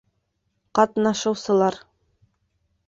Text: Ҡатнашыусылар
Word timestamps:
Ҡатнашыусылар 0.79 1.81